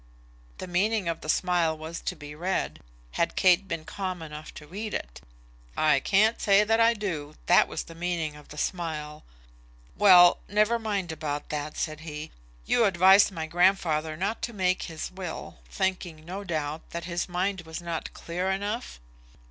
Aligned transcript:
The 0.57 0.65
meaning 0.65 1.07
of 1.07 1.21
the 1.21 1.29
smile 1.29 1.77
was 1.77 2.01
to 2.01 2.15
be 2.15 2.33
read, 2.33 2.79
had 3.11 3.35
Kate 3.35 3.67
been 3.67 3.85
calm 3.85 4.23
enough 4.23 4.51
to 4.55 4.65
read 4.65 4.95
it. 4.95 5.21
"I 5.77 5.99
can't 5.99 6.41
say 6.41 6.63
that 6.63 6.79
I 6.79 6.95
do." 6.95 7.35
That 7.45 7.67
was 7.67 7.83
the 7.83 7.93
meaning 7.93 8.35
of 8.35 8.47
the 8.47 8.57
smile. 8.57 9.23
"Well, 9.95 10.39
never 10.49 10.79
mind 10.79 11.11
about 11.11 11.49
that," 11.49 11.77
said 11.77 11.99
he; 11.99 12.31
"you 12.65 12.85
advised 12.85 13.31
my 13.31 13.45
grandfather 13.45 14.17
not 14.17 14.41
to 14.41 14.53
make 14.53 14.81
his 14.89 15.11
will, 15.11 15.59
thinking, 15.69 16.25
no 16.25 16.43
doubt, 16.43 16.89
that 16.89 17.05
his 17.05 17.29
mind 17.29 17.61
was 17.61 17.79
not 17.79 18.11
clear 18.11 18.49
enough?" 18.49 18.99